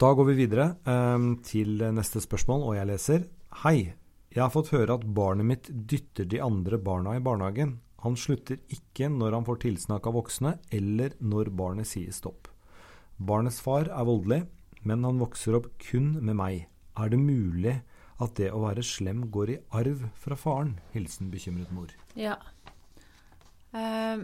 Da 0.00 0.12
går 0.16 0.30
vi 0.30 0.36
videre 0.44 0.74
eh, 0.84 1.16
til 1.48 1.80
neste 1.96 2.22
spørsmål, 2.24 2.68
og 2.68 2.76
jeg 2.76 2.92
leser 2.92 3.26
Hei. 3.64 3.94
Jeg 4.30 4.44
har 4.44 4.52
fått 4.54 4.70
høre 4.70 4.94
at 4.94 5.04
barnet 5.10 5.46
mitt 5.46 5.68
dytter 5.90 6.28
de 6.30 6.38
andre 6.44 6.78
barna 6.78 7.16
i 7.18 7.22
barnehagen. 7.22 7.80
Han 8.04 8.14
slutter 8.14 8.60
ikke 8.70 9.08
når 9.10 9.34
han 9.34 9.46
får 9.48 9.58
tilsnakk 9.64 10.06
av 10.06 10.14
voksne, 10.20 10.52
eller 10.70 11.16
når 11.18 11.50
barnet 11.58 11.90
sier 11.90 12.14
stopp. 12.14 12.46
Barnets 13.18 13.58
far 13.60 13.90
er 13.90 14.06
voldelig, 14.06 14.44
men 14.86 15.02
han 15.04 15.18
vokser 15.20 15.58
opp 15.58 15.66
kun 15.82 16.12
med 16.22 16.38
meg. 16.38 16.68
Er 16.94 17.10
det 17.10 17.18
mulig 17.18 17.74
at 18.20 18.36
det 18.38 18.52
å 18.54 18.62
være 18.62 18.84
slem 18.86 19.26
går 19.34 19.54
i 19.56 19.58
arv 19.80 20.06
fra 20.22 20.38
faren. 20.38 20.76
Hilsen 20.94 21.32
bekymret 21.32 21.72
mor. 21.74 21.90
Ja. 22.14 22.36
Uh, 23.74 24.22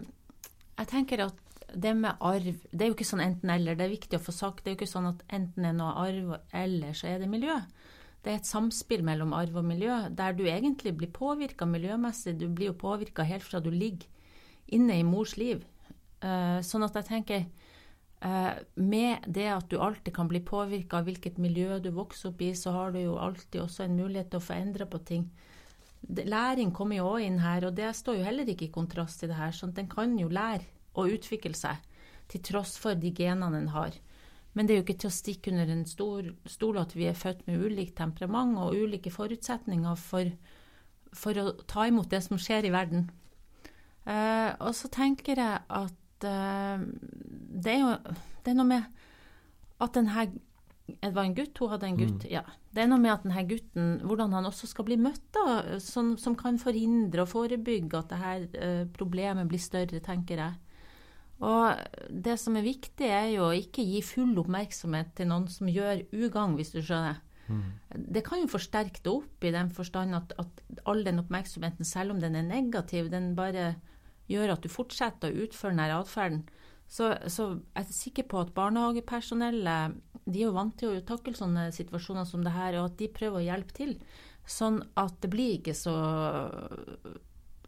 jeg 0.77 0.89
tenker 0.93 1.25
at 1.27 1.43
det 1.67 1.93
med 1.97 2.19
arv 2.23 2.61
Det 2.71 2.83
er 2.83 2.89
jo 2.89 2.95
ikke 2.95 3.07
sånn 3.07 3.25
enten-eller. 3.25 3.75
Det 3.75 3.85
er 3.85 3.91
viktig 3.91 4.19
å 4.21 4.23
få 4.23 4.31
sagt. 4.31 4.63
Det 4.63 4.71
er 4.71 4.77
jo 4.77 4.79
ikke 4.79 4.93
sånn 4.93 5.09
at 5.11 5.23
enten 5.35 5.67
er 5.67 5.75
noe 5.75 5.97
arv, 5.99 6.37
eller 6.55 6.95
så 6.95 7.11
er 7.11 7.19
det 7.19 7.27
miljø. 7.31 7.57
Det 8.23 8.33
er 8.33 8.39
et 8.41 8.49
samspill 8.49 9.03
mellom 9.05 9.33
arv 9.37 9.59
og 9.61 9.65
miljø, 9.65 9.93
der 10.09 10.35
du 10.35 10.43
egentlig 10.49 10.95
blir 10.97 11.11
påvirka 11.13 11.65
miljømessig. 11.69 12.35
Du 12.39 12.47
blir 12.49 12.71
jo 12.71 12.79
påvirka 12.81 13.23
helt 13.23 13.45
fra 13.45 13.61
du 13.63 13.69
ligger 13.71 14.07
inne 14.73 14.99
i 14.99 15.05
mors 15.07 15.37
liv. 15.39 15.63
Uh, 16.23 16.59
sånn 16.65 16.83
at 16.87 16.97
jeg 16.97 17.07
tenker 17.07 17.43
uh, 18.25 18.57
med 18.75 19.27
det 19.29 19.47
at 19.53 19.67
du 19.69 19.77
alltid 19.79 20.15
kan 20.15 20.29
bli 20.29 20.41
påvirka 20.43 20.99
av 20.99 21.07
hvilket 21.07 21.37
miljø 21.39 21.77
du 21.79 21.91
vokser 21.95 22.31
opp 22.31 22.41
i, 22.41 22.53
så 22.57 22.73
har 22.75 22.95
du 22.95 23.03
jo 23.03 23.19
alltid 23.21 23.61
også 23.63 23.85
en 23.85 23.99
mulighet 23.99 24.33
til 24.33 24.41
å 24.41 24.47
få 24.47 24.57
endra 24.57 24.89
på 24.89 25.01
ting. 25.07 25.29
Læring 26.07 26.71
kommer 26.75 26.99
jo 26.99 27.07
òg 27.13 27.25
inn 27.25 27.39
her, 27.41 27.65
og 27.67 27.77
det 27.77 27.93
står 27.95 28.19
jo 28.19 28.25
heller 28.27 28.49
ikke 28.49 28.67
i 28.67 28.73
kontrast 28.73 29.21
til 29.21 29.31
det 29.31 29.39
her. 29.39 29.53
sånn 29.55 29.73
at 29.73 29.79
Den 29.79 29.89
kan 29.91 30.17
jo 30.19 30.27
lære 30.29 30.65
å 30.95 31.07
utvikle 31.07 31.55
seg, 31.57 31.79
til 32.27 32.43
tross 32.43 32.75
for 32.77 32.95
de 32.95 33.11
genene 33.15 33.61
en 33.61 33.71
har. 33.73 33.95
Men 34.57 34.65
det 34.65 34.73
er 34.73 34.79
jo 34.79 34.87
ikke 34.87 35.01
til 35.03 35.11
å 35.11 35.13
stikke 35.13 35.51
under 35.53 35.69
en 35.69 35.85
stor 35.85 36.31
stol 36.49 36.79
at 36.81 36.95
vi 36.97 37.05
er 37.05 37.17
født 37.17 37.43
med 37.45 37.61
ulikt 37.61 37.99
temperament 37.99 38.57
og 38.57 38.73
ulike 38.73 39.13
forutsetninger 39.13 39.99
for, 40.01 40.31
for 41.13 41.37
å 41.37 41.51
ta 41.69 41.85
imot 41.85 42.09
det 42.09 42.23
som 42.25 42.41
skjer 42.41 42.65
i 42.65 42.73
verden. 42.73 43.05
Uh, 44.07 44.55
og 44.63 44.73
så 44.73 44.89
tenker 44.89 45.37
jeg 45.37 45.61
at 45.61 46.25
uh, 46.25 46.81
det 47.53 47.73
er 47.75 47.81
jo 47.83 47.93
det 48.41 48.53
er 48.53 48.57
noe 48.57 48.69
med 48.69 48.85
at 49.83 49.93
den 49.93 50.09
her 50.15 50.29
det 50.87 51.09
var 51.11 51.25
en 51.27 51.35
gutt, 51.35 51.57
hun 51.59 51.73
hadde 51.73 51.87
en 51.89 51.97
gutt. 51.99 52.23
Mm. 52.23 52.31
ja. 52.31 52.43
Det 52.71 52.79
er 52.79 52.87
noe 52.87 53.01
med 53.01 53.11
at 53.11 53.25
denne 53.25 53.43
gutten, 53.49 53.87
hvordan 54.07 54.31
han 54.37 54.47
også 54.47 54.69
skal 54.71 54.85
bli 54.87 54.95
møtt, 55.01 55.25
da, 55.35 55.79
som, 55.83 56.13
som 56.21 56.35
kan 56.39 56.55
forhindre 56.61 57.25
og 57.25 57.31
forebygge 57.33 57.99
at 57.99 58.13
dette 58.13 58.61
eh, 58.63 58.85
problemet 58.95 59.49
blir 59.51 59.59
større, 59.59 59.99
tenker 60.05 60.39
jeg. 60.39 60.55
Og 61.45 62.09
det 62.09 62.37
som 62.41 62.55
er 62.57 62.65
viktig, 62.65 63.05
er 63.05 63.29
jo 63.35 63.49
å 63.49 63.55
ikke 63.55 63.85
gi 63.85 64.01
full 64.05 64.37
oppmerksomhet 64.41 65.13
til 65.17 65.29
noen 65.29 65.45
som 65.51 65.69
gjør 65.69 66.05
ugagn, 66.15 66.55
hvis 66.57 66.73
du 66.73 66.81
skjønner. 66.81 67.21
Mm. 67.47 67.67
Det 68.17 68.23
kan 68.27 68.41
jo 68.41 68.49
forsterke 68.51 69.03
det 69.03 69.11
opp 69.13 69.45
i 69.45 69.53
den 69.53 69.69
forstand 69.71 70.17
at, 70.17 70.33
at 70.41 70.63
all 70.89 71.03
den 71.05 71.21
oppmerksomheten, 71.21 71.87
selv 71.87 72.15
om 72.15 72.23
den 72.23 72.35
er 72.35 72.47
negativ, 72.47 73.11
den 73.13 73.35
bare 73.37 73.75
gjør 74.27 74.55
at 74.57 74.65
du 74.65 74.71
fortsetter 74.71 75.31
å 75.31 75.45
utføre 75.45 75.77
den 75.77 75.95
atferden. 75.95 76.41
Så, 76.87 77.11
så, 77.27 77.49
jeg 77.75 77.83
er 77.83 77.95
sikker 77.95 78.27
på 78.31 78.41
at 78.41 78.53
barnehagepersonellet 78.55 79.97
de 80.27 80.41
er 80.41 80.47
jo 80.47 80.55
vant 80.55 80.75
til 80.79 80.95
å 80.95 81.05
takle 81.07 81.35
sånne 81.35 81.69
situasjoner 81.75 82.27
som 82.27 82.43
det 82.43 82.55
her, 82.55 82.79
og 82.79 82.91
at 82.91 82.97
de 82.99 83.07
prøver 83.11 83.39
å 83.39 83.45
hjelpe 83.45 83.75
til. 83.75 83.93
Sånn 84.47 84.81
at 84.99 85.15
det 85.23 85.31
blir 85.31 85.57
ikke 85.57 85.75
så 85.75 85.93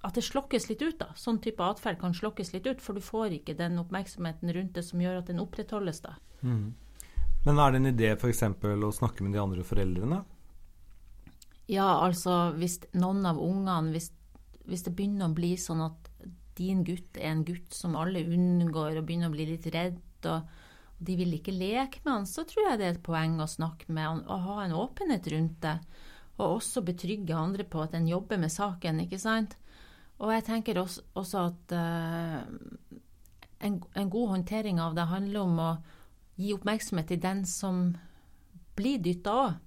At 0.06 0.16
det 0.16 0.24
slokkes 0.24 0.70
litt 0.70 0.82
ut, 0.82 0.98
da. 1.02 1.10
Sånn 1.20 1.42
type 1.44 1.64
atferd 1.66 2.00
kan 2.00 2.14
slokkes 2.16 2.54
litt 2.54 2.68
ut, 2.70 2.84
for 2.84 2.96
du 2.96 3.04
får 3.04 3.36
ikke 3.40 3.58
den 3.60 3.80
oppmerksomheten 3.82 4.54
rundt 4.56 4.78
det 4.78 4.86
som 4.88 5.02
gjør 5.04 5.20
at 5.22 5.32
den 5.32 5.42
opprettholdes, 5.44 6.00
da. 6.06 6.14
Mm. 6.42 6.70
Men 7.46 7.60
er 7.60 7.72
det 7.72 7.82
en 7.82 7.92
idé 7.92 8.14
f.eks. 8.16 8.44
å 8.46 8.94
snakke 8.96 9.26
med 9.26 9.36
de 9.36 9.42
andre 9.44 9.66
foreldrene? 9.68 10.22
Ja, 11.70 12.00
altså 12.02 12.56
hvis 12.58 12.80
noen 12.98 13.28
av 13.30 13.38
ungene 13.44 13.94
hvis, 13.94 14.10
hvis 14.66 14.88
det 14.88 14.96
begynner 14.98 15.30
å 15.30 15.36
bli 15.38 15.54
sånn 15.60 15.84
at 15.86 16.08
din 16.58 16.82
gutt 16.88 17.20
er 17.20 17.34
en 17.34 17.46
gutt 17.48 17.76
som 17.76 17.96
alle 18.00 18.24
unngår 18.26 19.00
og 19.00 19.06
begynner 19.06 19.30
å 19.30 19.36
bli 19.36 19.46
litt 19.52 19.68
redd, 19.74 20.02
og, 20.28 20.48
de 21.00 21.16
vil 21.16 21.38
ikke 21.38 21.56
leke 21.56 22.02
med 22.04 22.12
han, 22.12 22.26
så 22.28 22.44
tror 22.48 22.66
jeg 22.66 22.80
det 22.80 22.88
er 22.88 22.96
et 22.98 23.06
poeng 23.06 23.38
å 23.40 23.48
snakke 23.48 23.88
med 23.88 24.04
han 24.04 24.18
og 24.28 24.48
ha 24.50 24.58
en 24.66 24.76
åpenhet 24.76 25.30
rundt 25.32 25.62
det. 25.64 25.78
og 26.40 26.58
også 26.58 26.84
betrygge 26.88 27.36
andre 27.36 27.66
på 27.68 27.82
at 27.84 27.96
en 27.96 28.08
jobber 28.08 28.40
med 28.40 28.52
saken, 28.52 29.02
ikke 29.04 29.20
sant. 29.20 29.58
Og 30.20 30.34
jeg 30.34 30.46
tenker 30.50 30.80
også, 30.82 31.06
også 31.16 31.46
at 31.48 31.74
uh, 31.76 32.44
en, 33.64 33.80
en, 33.96 34.10
god 34.12 34.28
håndtering 34.36 34.80
av 34.84 34.96
det 34.98 35.08
handler 35.08 35.42
om 35.46 35.62
å 35.64 35.70
gi 36.40 36.52
oppmerksomhet 36.56 37.08
til 37.12 37.22
den 37.24 37.46
som 37.48 37.84
blir 38.80 39.00
dytta 39.04 39.36
òg. 39.46 39.58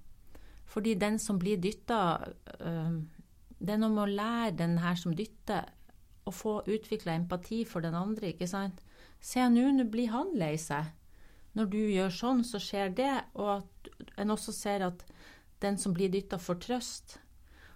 Fordi 0.73 0.95
den 0.97 1.19
som 1.21 1.37
blir 1.41 1.59
dytta 1.61 1.99
uh, 2.61 2.93
Det 3.63 3.75
er 3.75 3.79
noe 3.79 3.93
med 3.93 4.03
å 4.03 4.13
lære 4.17 4.57
den 4.59 4.77
her 4.83 4.97
som 4.99 5.13
dytter, 5.15 5.69
å 6.27 6.31
få 6.31 6.61
utvikla 6.67 7.15
empati 7.15 7.63
for 7.67 7.83
den 7.83 7.95
andre, 7.95 8.31
ikke 8.31 8.47
sant. 8.47 8.81
Se 9.23 9.43
nå, 9.49 9.69
nå 9.75 9.85
blir 9.91 10.11
han 10.11 10.33
lei 10.39 10.55
seg. 10.59 10.91
Når 11.55 11.69
du 11.71 11.79
gjør 11.79 12.11
sånn, 12.11 12.41
så 12.47 12.59
skjer 12.59 12.93
det. 12.97 13.13
Og 13.39 13.49
at 13.59 13.91
en 14.19 14.33
også 14.33 14.53
ser 14.55 14.85
at 14.87 15.05
den 15.63 15.77
som 15.79 15.95
blir 15.95 16.11
dytta, 16.11 16.39
får 16.41 16.59
trøst. 16.65 17.17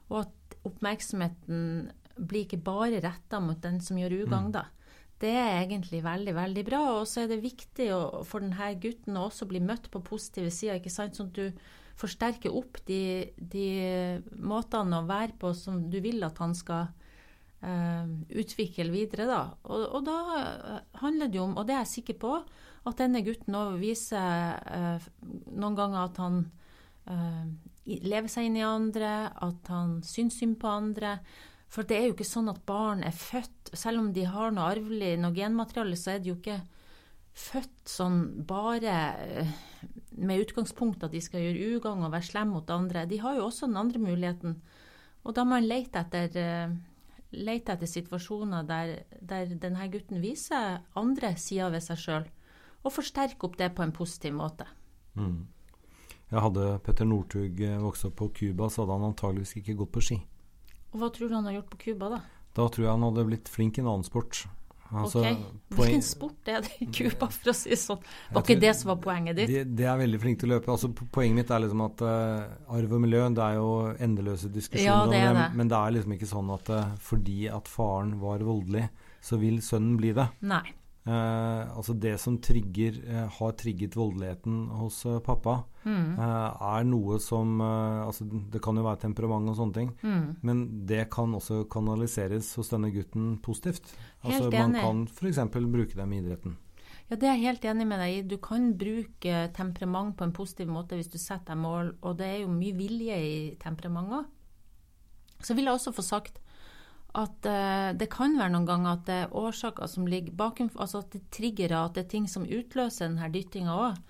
Og 0.09 0.25
at 0.25 0.57
oppmerksomheten 0.67 1.91
blir 2.17 2.45
ikke 2.45 2.61
bare 2.65 3.01
retta 3.03 3.39
mot 3.43 3.59
den 3.63 3.79
som 3.83 3.99
gjør 3.99 4.21
ugagn, 4.23 4.51
mm. 4.51 4.55
da. 4.55 4.65
Det 5.17 5.33
er 5.33 5.63
egentlig 5.63 6.03
veldig, 6.05 6.33
veldig 6.37 6.63
bra. 6.67 6.81
Og 6.99 7.07
så 7.09 7.23
er 7.23 7.31
det 7.31 7.41
viktig 7.41 7.89
å, 7.95 8.21
for 8.27 8.43
denne 8.43 8.69
gutten 8.81 9.17
å 9.17 9.27
også 9.31 9.47
bli 9.49 9.61
møtt 9.63 9.89
på 9.93 10.03
positive 10.05 10.51
sider, 10.53 10.77
ikke 10.77 10.93
sant. 10.93 11.17
Sånn 11.17 11.31
at 11.31 11.39
du 11.39 11.61
forsterker 11.97 12.53
opp 12.53 12.77
de, 12.85 13.33
de 13.37 13.67
måtene 14.37 15.01
å 15.01 15.07
være 15.09 15.33
på 15.41 15.53
som 15.57 15.81
du 15.89 15.97
vil 16.03 16.21
at 16.27 16.37
han 16.43 16.53
skal 16.57 16.91
eh, 17.65 18.11
utvikle 18.37 18.91
videre, 18.93 19.25
da. 19.29 19.41
Og, 19.65 19.87
og, 19.97 20.05
da 20.05 20.83
handler 21.01 21.31
det 21.31 21.41
jo 21.41 21.47
om, 21.47 21.57
og 21.57 21.65
det 21.65 21.77
er 21.77 21.83
jeg 21.85 21.95
sikker 21.95 22.19
på, 22.21 22.35
at 22.87 23.01
denne 23.01 23.23
gutten 23.25 23.57
òg 23.57 23.79
viser 23.81 24.61
eh, 24.69 25.09
noen 25.57 25.77
ganger 25.79 26.03
at 26.03 26.21
han 26.21 26.39
eh, 27.09 27.43
lever 28.05 28.31
seg 28.31 28.49
inn 28.49 28.61
i 28.61 28.65
andre, 28.67 29.31
at 29.33 29.73
han 29.73 29.99
syns 30.05 30.37
synd 30.39 30.59
på 30.61 30.69
andre. 30.69 31.17
For 31.71 31.87
det 31.87 31.97
er 31.97 32.07
jo 32.07 32.15
ikke 32.15 32.27
sånn 32.27 32.49
at 32.51 32.63
barn 32.67 33.03
er 33.03 33.15
født 33.15 33.73
Selv 33.75 33.99
om 33.99 34.11
de 34.15 34.23
har 34.23 34.53
noe 34.55 34.69
arvelig, 34.71 35.17
noe 35.19 35.35
genmateriale, 35.35 35.97
så 35.99 36.13
er 36.13 36.21
de 36.23 36.31
jo 36.31 36.37
ikke 36.37 36.61
født 37.37 37.91
sånn 37.91 38.21
bare 38.47 38.93
eh, 39.21 39.49
med 40.17 40.45
utgangspunkt 40.45 41.03
at 41.05 41.13
de 41.13 41.21
skal 41.21 41.43
gjøre 41.43 41.75
ugagn 41.77 42.05
og 42.07 42.13
være 42.13 42.29
slemme 42.31 42.57
mot 42.57 42.71
andre. 42.73 43.05
De 43.09 43.19
har 43.21 43.37
jo 43.37 43.45
også 43.45 43.67
den 43.69 43.77
andre 43.77 44.01
muligheten. 44.01 44.55
Og 45.27 45.35
da 45.35 45.43
må 45.45 45.57
man 45.57 45.67
lete 45.67 46.01
etter, 46.01 46.39
eh, 46.39 46.73
lete 47.35 47.75
etter 47.75 47.91
situasjoner 47.91 48.65
der, 48.65 48.95
der 49.19 49.53
denne 49.59 49.89
gutten 49.91 50.23
viser 50.23 50.81
andre 50.97 51.35
sider 51.37 51.75
ved 51.75 51.85
seg 51.85 52.01
sjøl, 52.01 52.25
og 52.81 52.95
forsterke 52.95 53.49
opp 53.49 53.59
det 53.59 53.73
på 53.75 53.83
en 53.85 53.93
positiv 53.93 54.33
måte. 54.39 54.65
Mm. 55.19 55.45
Jeg 56.31 56.43
hadde 56.43 56.65
Petter 56.83 57.07
Northug 57.07 57.61
eh, 57.63 57.77
vokst 57.83 58.07
opp 58.09 58.17
på 58.23 58.31
Cuba, 58.39 58.71
så 58.71 58.83
hadde 58.83 58.97
han 58.97 59.11
antageligvis 59.11 59.59
ikke 59.59 59.77
gått 59.83 59.93
på 59.99 60.05
ski. 60.09 60.19
Og 60.93 61.01
Hva 61.01 61.11
tror 61.13 61.29
du 61.29 61.37
han 61.37 61.49
har 61.49 61.59
gjort 61.59 61.71
på 61.73 61.81
Cuba, 61.87 62.11
da? 62.15 62.21
Da 62.57 62.67
tror 62.73 62.87
jeg 62.87 62.93
han 62.93 63.05
hadde 63.05 63.27
blitt 63.27 63.51
flink 63.51 63.77
i 63.77 63.83
en 63.83 63.91
annen 63.91 64.07
sport. 64.07 64.45
Altså, 64.87 65.19
ok, 65.19 65.39
Hvilken 65.75 66.03
sport 66.05 66.47
er 66.47 66.61
det 66.63 66.77
i 66.79 66.87
Cuba, 66.95 67.27
for 67.33 67.51
å 67.51 67.55
si 67.57 67.73
det 67.73 67.79
sånn? 67.81 67.99
Var 68.31 68.45
ikke 68.45 68.59
det 68.61 68.71
som 68.79 68.91
var 68.93 69.01
poenget 69.03 69.35
ditt? 69.41 69.51
De, 69.51 69.63
de, 69.67 69.85
er 69.91 69.99
veldig 69.99 70.21
flinke 70.23 70.41
til 70.41 70.49
å 70.49 70.53
løpe. 70.55 70.71
Altså, 70.71 70.89
poenget 70.95 71.41
mitt 71.41 71.51
er 71.51 71.63
liksom 71.65 71.83
at 71.83 72.03
uh, 72.07 72.77
arv 72.77 72.95
og 72.95 73.03
miljø 73.03 73.25
det 73.35 73.43
er 73.43 73.59
jo 73.59 73.69
endeløse 74.07 74.51
diskusjoner 74.53 74.87
ja, 74.87 75.01
det 75.11 75.21
om 75.33 75.39
det, 75.41 75.47
men 75.59 75.71
det 75.73 75.79
er 75.81 75.95
liksom 75.97 76.15
ikke 76.15 76.31
sånn 76.31 76.51
at 76.55 76.71
uh, 76.71 76.95
fordi 77.03 77.39
at 77.51 77.71
faren 77.71 78.15
var 78.23 78.45
voldelig, 78.47 78.87
så 79.27 79.39
vil 79.41 79.59
sønnen 79.65 79.99
bli 79.99 80.13
det. 80.15 80.29
Nei. 80.47 80.63
Eh, 81.07 81.77
altså 81.77 81.93
det 81.95 82.17
som 82.19 82.35
trigger, 82.43 82.97
eh, 83.07 83.27
har 83.31 83.51
trigget 83.55 83.95
voldeligheten 83.95 84.67
hos 84.75 85.05
eh, 85.05 85.19
pappa, 85.23 85.61
mm. 85.85 86.17
Eh, 86.19 86.63
er 86.67 86.83
noe 86.83 87.19
som 87.23 87.61
altså 87.61 88.25
Det 88.27 88.59
kan 88.63 88.75
jo 88.75 88.83
være 88.83 88.99
temperament 89.05 89.47
og 89.47 89.55
sånne 89.55 89.77
ting, 89.77 89.91
mm. 90.01 90.25
men 90.43 90.63
det 90.89 91.05
kan 91.13 91.31
også 91.37 91.63
kanaliseres 91.71 92.53
hos 92.59 92.73
denne 92.73 92.91
gutten 92.91 93.37
positivt. 93.39 93.93
Altså 94.23 94.51
Man 94.51 94.75
kan 94.75 95.05
f.eks. 95.07 95.39
bruke 95.53 95.95
dem 95.95 96.13
i 96.13 96.19
idretten. 96.19 96.57
Ja, 97.07 97.15
Det 97.15 97.23
er 97.23 97.37
jeg 97.37 97.45
helt 97.45 97.65
enig 97.71 97.87
med 97.87 98.01
deg 98.03 98.15
i. 98.17 98.23
Du 98.27 98.35
kan 98.43 98.73
bruke 98.75 99.35
temperament 99.55 100.17
på 100.17 100.27
en 100.27 100.35
positiv 100.35 100.67
måte 100.67 100.99
hvis 100.99 101.11
du 101.13 101.17
setter 101.17 101.53
deg 101.53 101.61
mål, 101.63 101.93
og 102.01 102.17
det 102.19 102.27
er 102.27 102.41
jo 102.41 102.51
mye 102.51 102.75
vilje 102.75 103.15
i 103.15 103.37
temperament 103.61 104.11
òg. 104.11 104.27
Så 105.39 105.55
vil 105.55 105.69
jeg 105.69 105.77
også 105.77 105.95
få 105.95 106.03
sagt 106.03 106.41
at 107.17 107.47
uh, 107.49 107.91
det 107.97 108.09
kan 108.13 108.35
være 108.37 108.53
noen 108.53 108.67
ganger 108.67 108.91
at 108.91 109.05
det 109.07 109.17
er 109.23 109.35
årsaker 109.39 109.89
som 109.89 110.07
ligger 110.09 110.35
bakom, 110.37 110.69
altså 110.75 111.01
at 111.03 111.13
det 111.15 111.23
trigger 111.33 111.75
at 111.79 111.95
det 111.95 112.05
er 112.05 112.11
ting 112.15 112.27
som 112.29 112.45
utløser 112.45 113.07
denne 113.07 113.29
dyttinga 113.33 113.75
òg. 113.75 114.01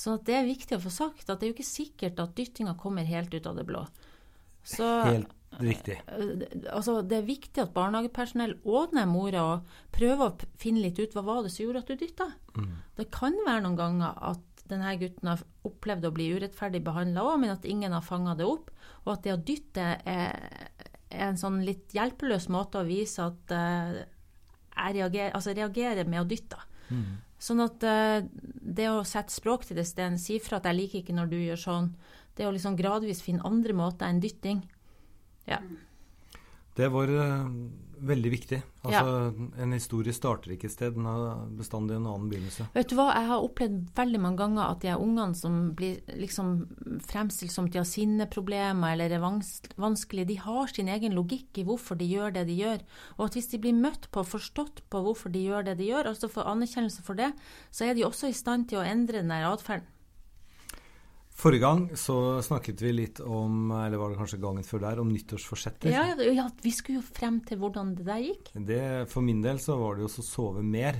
Så 0.00 0.16
det 0.24 0.38
er 0.38 0.48
viktig 0.48 0.78
å 0.78 0.82
få 0.82 0.92
sagt 0.94 1.28
at 1.28 1.40
det 1.40 1.46
er 1.46 1.52
jo 1.52 1.58
ikke 1.58 1.68
sikkert 1.68 2.22
at 2.22 2.36
dyttinga 2.38 2.76
kommer 2.80 3.04
helt 3.04 3.34
ut 3.34 3.46
av 3.46 3.58
det 3.58 3.66
blå. 3.68 3.84
Så, 4.64 4.86
helt 5.06 5.32
riktig. 5.60 5.98
Uh, 6.08 6.44
altså 6.72 7.00
det 7.06 7.20
er 7.20 7.28
viktig 7.28 7.64
at 7.64 7.74
barnehagepersonell 7.76 8.56
og 8.64 8.94
mora 8.94 9.06
mora 9.10 9.44
prøver 9.94 10.26
å 10.26 10.52
finne 10.60 10.84
litt 10.84 11.00
ut 11.00 11.16
hva 11.16 11.26
var 11.26 11.42
det 11.44 11.52
som 11.54 11.66
gjorde 11.66 11.84
at 11.84 11.92
du 11.92 12.00
dytta. 12.00 12.30
Mm. 12.56 12.72
Det 12.98 13.10
kan 13.14 13.36
være 13.46 13.66
noen 13.66 13.78
ganger 13.78 14.24
at 14.32 14.46
denne 14.70 14.92
gutten 15.00 15.32
har 15.32 15.42
opplevd 15.66 16.06
å 16.06 16.14
bli 16.14 16.28
urettferdig 16.36 16.82
behandla 16.86 17.24
òg, 17.26 17.40
men 17.42 17.54
at 17.54 17.66
ingen 17.68 17.94
har 17.94 18.06
fanga 18.06 18.36
det 18.38 18.46
opp. 18.46 18.70
Og 19.04 19.14
at 19.14 19.24
det 19.26 19.34
å 19.34 19.40
dytte 19.50 19.86
er 20.08 20.69
en 21.10 21.38
sånn 21.40 21.60
litt 21.66 21.94
hjelpeløs 21.96 22.48
måte 22.52 22.80
å 22.80 22.86
vise 22.86 23.24
at 23.24 23.54
uh, 23.54 23.98
jeg 24.70 24.96
reagerer, 24.96 25.34
altså 25.36 25.54
reagerer 25.56 26.08
med 26.08 26.22
å 26.22 26.28
dytte. 26.28 26.60
Mm. 26.90 27.18
Sånn 27.40 27.62
at 27.64 27.84
uh, 27.86 28.20
det 28.78 28.88
å 28.92 29.02
sette 29.08 29.34
språk 29.34 29.66
til 29.66 29.80
det 29.80 29.88
stedet, 29.88 30.20
si 30.22 30.38
fra 30.42 30.60
at 30.60 30.68
'jeg 30.68 30.78
liker 30.78 31.02
ikke 31.02 31.16
når 31.16 31.30
du 31.32 31.38
gjør 31.38 31.62
sånn', 31.66 31.92
det 32.36 32.46
å 32.46 32.54
liksom 32.54 32.76
gradvis 32.78 33.22
finne 33.24 33.44
andre 33.44 33.74
måter 33.76 34.06
enn 34.06 34.22
dytting. 34.22 34.62
Ja. 35.46 35.58
Mm. 35.58 35.78
Det 36.78 36.88
var 36.92 37.10
uh, 37.10 37.50
veldig 38.06 38.30
viktig. 38.32 38.58
Altså, 38.80 39.00
ja. 39.04 39.48
En 39.62 39.74
historie 39.74 40.14
starter 40.16 40.54
ikke 40.54 40.68
et 40.70 40.74
sted, 40.74 40.94
den 40.96 41.08
har 41.08 41.42
bestandig 41.58 41.98
en 41.98 42.08
annen 42.08 42.30
begynnelse. 42.30 42.66
Vet 42.74 42.88
du 42.90 42.96
hva, 42.98 43.10
Jeg 43.14 43.28
har 43.28 43.44
opplevd 43.44 43.90
veldig 43.98 44.20
mange 44.24 44.40
ganger 44.40 44.64
at 44.64 44.80
de 44.84 44.94
ungene 44.96 45.36
som 45.36 45.58
blir 45.76 46.00
liksom 46.16 46.54
fremstilt 47.06 47.52
som 47.52 47.68
de 47.68 47.80
har 47.80 47.88
sinneproblemer 47.88 48.94
eller 48.94 49.16
er 49.16 49.22
vanskelige, 49.22 50.30
de 50.32 50.40
har 50.40 50.72
sin 50.72 50.88
egen 50.88 51.16
logikk 51.16 51.60
i 51.60 51.66
hvorfor 51.68 52.00
de 52.00 52.08
gjør 52.08 52.36
det 52.38 52.46
de 52.48 52.58
gjør. 52.62 52.84
Og 53.18 53.28
at 53.28 53.38
hvis 53.38 53.52
de 53.52 53.62
blir 53.62 53.76
møtt 53.76 54.10
på 54.10 54.24
og 54.24 54.32
forstått 54.32 54.84
på 54.90 55.04
hvorfor 55.04 55.32
de 55.32 55.44
gjør 55.44 55.68
det 55.68 55.78
de 55.80 55.92
gjør, 55.92 56.12
altså 56.14 56.32
får 56.32 56.50
anerkjennelse 56.54 57.04
for 57.06 57.20
det, 57.20 57.32
så 57.70 57.88
er 57.88 57.96
de 57.98 58.06
også 58.08 58.30
i 58.30 58.36
stand 58.36 58.70
til 58.70 58.80
å 58.80 58.86
endre 58.86 59.20
den 59.22 59.32
atferden. 59.32 59.88
Forrige 61.40 61.62
gang 61.62 61.86
så 61.96 62.14
snakket 62.44 62.82
vi 62.84 62.90
litt 62.92 63.20
om, 63.24 63.70
eller 63.72 63.96
var 63.96 64.12
det 64.12 64.18
kanskje 64.18 64.38
gangen 64.42 64.66
før 64.66 64.82
der, 64.82 64.98
om 65.00 65.08
nyttårsforsetter. 65.08 65.88
Ja, 65.88 66.02
ja, 66.20 66.44
vi 66.60 66.72
skulle 66.76 67.00
jo 67.00 67.04
frem 67.06 67.38
til 67.48 67.56
hvordan 67.62 67.94
det 67.96 68.04
der 68.04 68.18
gikk. 68.20 68.50
Det, 68.52 68.82
for 69.08 69.24
min 69.24 69.40
del 69.40 69.60
så 69.62 69.78
var 69.80 69.96
det 69.96 70.04
jo 70.04 70.10
å 70.12 70.24
sove 70.26 70.60
mer. 70.60 70.98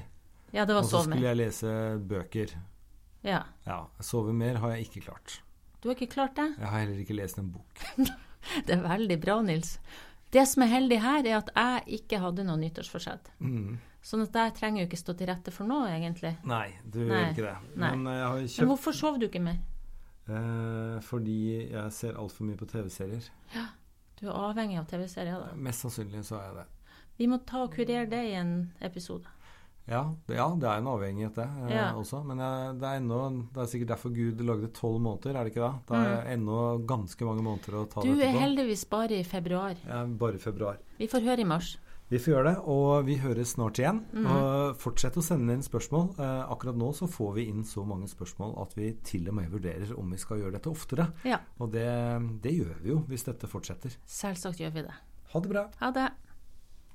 Ja, 0.54 0.64
det 0.64 0.78
var 0.78 0.87
Og 0.87 0.88
så 0.88 1.02
skulle 1.04 1.28
jeg 1.28 1.37
lese 1.42 1.75
bøker. 2.09 2.54
Ja. 3.26 3.42
ja. 3.66 3.82
Sove 4.00 4.32
mer 4.32 4.56
har 4.62 4.73
jeg 4.78 4.88
ikke 4.88 5.02
klart. 5.11 5.42
Du 5.82 5.90
har 5.90 5.99
ikke 5.99 6.09
klart 6.14 6.38
det? 6.38 6.47
Jeg 6.56 6.73
har 6.73 6.82
heller 6.87 7.02
ikke 7.02 7.16
lest 7.18 7.40
en 7.42 7.50
bok. 7.52 7.85
det 8.66 8.78
er 8.78 8.85
veldig 8.85 9.18
bra, 9.20 9.37
Nils. 9.44 9.75
Det 10.32 10.47
som 10.49 10.64
er 10.64 10.70
heldig 10.73 11.02
her, 11.04 11.20
er 11.26 11.37
at 11.42 11.50
jeg 11.52 12.00
ikke 12.00 12.23
hadde 12.23 12.47
noe 12.49 12.56
nyttårsforsett. 12.62 13.28
Mm. 13.44 13.76
Sånn 14.00 14.25
at 14.25 14.40
jeg 14.40 14.56
trenger 14.56 14.87
jo 14.87 14.88
ikke 14.88 15.02
stå 15.02 15.14
til 15.20 15.28
rette 15.28 15.52
for 15.52 15.68
noe, 15.68 15.90
egentlig. 15.92 16.32
Nei, 16.49 16.70
du 16.87 17.02
Nei. 17.02 17.11
gjør 17.11 17.28
ikke 17.35 17.44
det. 17.44 17.56
Men, 17.75 18.09
kjøpt... 18.09 18.56
Men 18.62 18.73
hvorfor 18.73 18.97
sov 18.97 19.20
du 19.20 19.28
ikke 19.28 19.44
mer? 19.44 19.61
Eh, 20.30 21.00
fordi 21.02 21.40
jeg 21.72 21.96
ser 21.96 22.18
altfor 22.20 22.46
mye 22.46 22.60
på 22.60 22.68
TV-serier. 22.70 23.30
Ja, 23.56 23.70
Du 24.20 24.26
er 24.28 24.37
avhengig 24.37 24.76
av 24.76 24.84
TV-serier, 24.84 25.40
da? 25.40 25.54
Mest 25.56 25.80
sannsynlig 25.80 26.26
så 26.28 26.37
er 26.37 26.49
jeg 26.50 26.56
det. 26.58 26.66
Vi 27.16 27.28
må 27.28 27.38
ta 27.49 27.62
og 27.64 27.72
kurere 27.72 28.04
det 28.08 28.20
i 28.28 28.34
en 28.37 28.50
episode. 28.84 29.28
Ja, 29.88 30.02
det, 30.28 30.37
ja, 30.37 30.46
det 30.60 30.68
er 30.68 30.82
en 30.82 30.88
avhengighet, 30.92 31.38
det 31.38 31.46
eh, 31.46 31.72
ja. 31.72 31.87
også. 31.96 32.20
Men 32.28 32.42
jeg, 32.44 32.75
det, 32.82 32.90
er 32.90 33.00
ennå, 33.00 33.20
det 33.50 33.62
er 33.62 33.70
sikkert 33.72 33.92
derfor 33.94 34.12
Gud 34.14 34.42
lagde 34.46 34.68
tolv 34.76 35.00
måneder, 35.02 35.34
er 35.34 35.49
det 35.49 35.54
ikke 35.54 35.64
da? 35.64 35.72
Det 35.88 35.96
er 35.99 36.12
mm. 36.12 36.28
ennå 36.34 36.58
ganske 36.92 37.26
mange 37.26 37.46
måneder 37.46 37.78
å 37.80 37.87
ta 37.87 38.04
du 38.04 38.10
dette 38.10 38.18
på. 38.20 38.20
Du 38.20 38.26
er 38.28 38.38
heldigvis 38.44 38.84
bare 38.92 39.18
i 39.18 39.25
februar. 39.26 39.80
Ja, 39.88 40.04
bare 40.20 40.38
i 40.38 40.42
februar. 40.44 40.78
Vi 41.00 41.08
får 41.10 41.25
høre 41.26 41.42
i 41.42 41.49
mars. 41.49 41.75
Vi 42.10 42.18
får 42.18 42.32
gjøre 42.32 42.48
det, 42.48 42.56
og 42.66 43.04
vi 43.06 43.14
høres 43.22 43.52
snart 43.54 43.78
igjen. 43.78 44.00
Mm. 44.10 44.24
Og 44.26 44.80
Fortsett 44.82 45.18
å 45.20 45.22
sende 45.22 45.54
inn 45.54 45.62
spørsmål. 45.62 46.08
Eh, 46.18 46.40
akkurat 46.50 46.78
nå 46.78 46.88
så 46.96 47.06
får 47.10 47.36
vi 47.36 47.44
inn 47.52 47.62
så 47.68 47.84
mange 47.86 48.08
spørsmål 48.10 48.56
at 48.64 48.74
vi 48.78 48.90
til 49.06 49.28
og 49.30 49.36
med 49.38 49.52
vurderer 49.52 49.92
om 49.94 50.10
vi 50.10 50.18
skal 50.18 50.42
gjøre 50.42 50.56
dette 50.56 50.72
oftere. 50.72 51.06
Ja. 51.28 51.38
Og 51.62 51.70
det, 51.74 51.86
det 52.42 52.56
gjør 52.56 52.82
vi 52.82 52.90
jo 52.96 53.04
hvis 53.10 53.28
dette 53.28 53.50
fortsetter. 53.50 53.94
Selvsagt 54.10 54.58
gjør 54.58 54.74
vi 54.74 54.84
det. 54.88 54.96
Ha 55.30 55.44
det 55.44 55.52
bra. 55.52 55.64
Ha 55.78 55.92
det. 55.94 56.08